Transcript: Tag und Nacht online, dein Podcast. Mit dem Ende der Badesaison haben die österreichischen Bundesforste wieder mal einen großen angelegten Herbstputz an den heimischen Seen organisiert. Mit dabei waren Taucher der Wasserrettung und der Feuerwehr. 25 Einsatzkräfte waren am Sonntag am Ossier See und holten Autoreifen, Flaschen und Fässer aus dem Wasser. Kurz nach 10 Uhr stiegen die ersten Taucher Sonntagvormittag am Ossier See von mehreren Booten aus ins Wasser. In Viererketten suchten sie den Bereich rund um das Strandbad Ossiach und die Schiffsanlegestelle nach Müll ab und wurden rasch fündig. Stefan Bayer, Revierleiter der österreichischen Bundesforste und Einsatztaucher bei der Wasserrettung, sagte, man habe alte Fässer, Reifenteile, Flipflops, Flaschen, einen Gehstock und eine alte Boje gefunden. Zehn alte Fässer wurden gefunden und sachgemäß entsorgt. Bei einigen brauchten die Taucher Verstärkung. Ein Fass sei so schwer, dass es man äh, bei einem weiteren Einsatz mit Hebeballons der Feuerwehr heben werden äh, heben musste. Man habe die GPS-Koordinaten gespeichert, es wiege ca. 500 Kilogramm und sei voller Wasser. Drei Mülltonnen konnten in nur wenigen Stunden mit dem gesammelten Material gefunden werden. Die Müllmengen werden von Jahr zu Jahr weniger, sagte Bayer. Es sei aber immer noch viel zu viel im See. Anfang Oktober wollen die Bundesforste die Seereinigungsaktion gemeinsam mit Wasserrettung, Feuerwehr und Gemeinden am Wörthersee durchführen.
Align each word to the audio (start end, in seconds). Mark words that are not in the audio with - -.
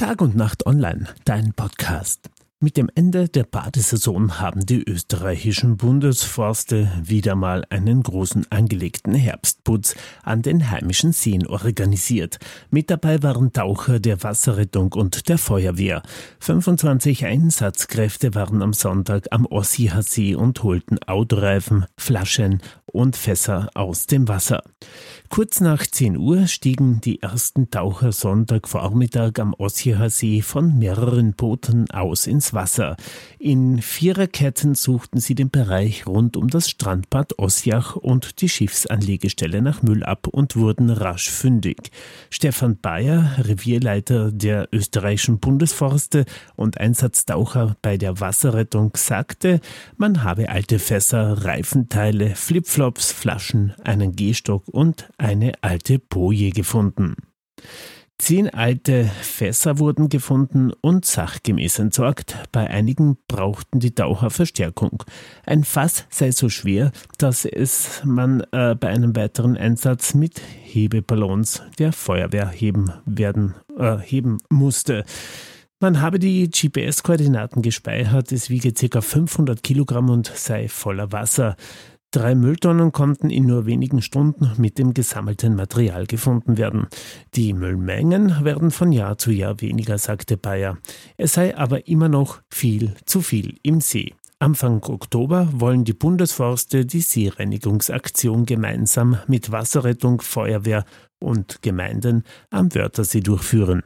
Tag 0.00 0.22
und 0.22 0.34
Nacht 0.34 0.64
online, 0.64 1.08
dein 1.26 1.52
Podcast. 1.52 2.30
Mit 2.62 2.76
dem 2.76 2.90
Ende 2.94 3.30
der 3.30 3.44
Badesaison 3.44 4.38
haben 4.38 4.66
die 4.66 4.82
österreichischen 4.82 5.78
Bundesforste 5.78 6.90
wieder 7.02 7.34
mal 7.34 7.64
einen 7.70 8.02
großen 8.02 8.46
angelegten 8.50 9.14
Herbstputz 9.14 9.94
an 10.22 10.42
den 10.42 10.70
heimischen 10.70 11.12
Seen 11.12 11.46
organisiert. 11.46 12.38
Mit 12.70 12.90
dabei 12.90 13.22
waren 13.22 13.54
Taucher 13.54 13.98
der 13.98 14.22
Wasserrettung 14.22 14.92
und 14.92 15.30
der 15.30 15.38
Feuerwehr. 15.38 16.02
25 16.40 17.24
Einsatzkräfte 17.24 18.34
waren 18.34 18.60
am 18.60 18.74
Sonntag 18.74 19.28
am 19.30 19.46
Ossier 19.46 20.02
See 20.02 20.34
und 20.34 20.62
holten 20.62 20.98
Autoreifen, 21.02 21.86
Flaschen 21.96 22.60
und 22.92 23.16
Fässer 23.16 23.70
aus 23.74 24.06
dem 24.06 24.28
Wasser. 24.28 24.62
Kurz 25.28 25.60
nach 25.60 25.86
10 25.86 26.16
Uhr 26.16 26.48
stiegen 26.48 27.00
die 27.00 27.22
ersten 27.22 27.70
Taucher 27.70 28.10
Sonntagvormittag 28.10 29.38
am 29.38 29.54
Ossier 29.54 30.10
See 30.10 30.42
von 30.42 30.78
mehreren 30.78 31.34
Booten 31.34 31.88
aus 31.90 32.26
ins 32.26 32.52
Wasser. 32.52 32.96
In 33.38 33.80
Viererketten 33.80 34.74
suchten 34.74 35.20
sie 35.20 35.36
den 35.36 35.50
Bereich 35.50 36.06
rund 36.06 36.36
um 36.36 36.48
das 36.48 36.68
Strandbad 36.68 37.38
Ossiach 37.38 37.94
und 37.94 38.40
die 38.40 38.48
Schiffsanlegestelle 38.48 39.62
nach 39.62 39.82
Müll 39.82 40.02
ab 40.02 40.26
und 40.26 40.56
wurden 40.56 40.90
rasch 40.90 41.30
fündig. 41.30 41.92
Stefan 42.28 42.76
Bayer, 42.76 43.30
Revierleiter 43.38 44.32
der 44.32 44.68
österreichischen 44.72 45.38
Bundesforste 45.38 46.24
und 46.56 46.78
Einsatztaucher 46.78 47.76
bei 47.82 47.96
der 47.96 48.20
Wasserrettung, 48.20 48.92
sagte, 48.96 49.60
man 49.96 50.24
habe 50.24 50.48
alte 50.48 50.78
Fässer, 50.78 51.44
Reifenteile, 51.44 52.34
Flipflops, 52.80 53.12
Flaschen, 53.12 53.74
einen 53.84 54.16
Gehstock 54.16 54.66
und 54.68 55.10
eine 55.18 55.52
alte 55.60 55.98
Boje 55.98 56.50
gefunden. 56.50 57.14
Zehn 58.16 58.48
alte 58.48 59.04
Fässer 59.04 59.78
wurden 59.78 60.08
gefunden 60.08 60.72
und 60.80 61.04
sachgemäß 61.04 61.78
entsorgt. 61.78 62.38
Bei 62.52 62.70
einigen 62.70 63.18
brauchten 63.28 63.80
die 63.80 63.94
Taucher 63.94 64.30
Verstärkung. 64.30 65.02
Ein 65.44 65.64
Fass 65.64 66.06
sei 66.08 66.32
so 66.32 66.48
schwer, 66.48 66.90
dass 67.18 67.44
es 67.44 68.00
man 68.02 68.40
äh, 68.50 68.74
bei 68.76 68.88
einem 68.88 69.14
weiteren 69.14 69.58
Einsatz 69.58 70.14
mit 70.14 70.40
Hebeballons 70.62 71.62
der 71.78 71.92
Feuerwehr 71.92 72.48
heben 72.48 72.90
werden 73.04 73.56
äh, 73.76 73.98
heben 73.98 74.38
musste. 74.48 75.04
Man 75.80 76.00
habe 76.00 76.18
die 76.18 76.48
GPS-Koordinaten 76.48 77.60
gespeichert, 77.60 78.32
es 78.32 78.48
wiege 78.48 78.72
ca. 78.72 79.02
500 79.02 79.62
Kilogramm 79.62 80.08
und 80.08 80.32
sei 80.34 80.68
voller 80.68 81.12
Wasser. 81.12 81.56
Drei 82.12 82.34
Mülltonnen 82.34 82.90
konnten 82.90 83.30
in 83.30 83.46
nur 83.46 83.66
wenigen 83.66 84.02
Stunden 84.02 84.50
mit 84.56 84.78
dem 84.78 84.94
gesammelten 84.94 85.54
Material 85.54 86.06
gefunden 86.06 86.58
werden. 86.58 86.88
Die 87.34 87.52
Müllmengen 87.52 88.44
werden 88.44 88.72
von 88.72 88.90
Jahr 88.90 89.16
zu 89.16 89.30
Jahr 89.30 89.60
weniger, 89.60 89.96
sagte 89.96 90.36
Bayer. 90.36 90.78
Es 91.16 91.34
sei 91.34 91.56
aber 91.56 91.86
immer 91.86 92.08
noch 92.08 92.42
viel 92.50 92.94
zu 93.04 93.20
viel 93.20 93.58
im 93.62 93.80
See. 93.80 94.12
Anfang 94.40 94.82
Oktober 94.82 95.48
wollen 95.52 95.84
die 95.84 95.92
Bundesforste 95.92 96.84
die 96.84 97.02
Seereinigungsaktion 97.02 98.44
gemeinsam 98.44 99.18
mit 99.28 99.52
Wasserrettung, 99.52 100.20
Feuerwehr 100.20 100.84
und 101.20 101.62
Gemeinden 101.62 102.24
am 102.50 102.74
Wörthersee 102.74 103.20
durchführen. 103.20 103.82